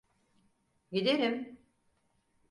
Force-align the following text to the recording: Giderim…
Giderim… 0.91 1.59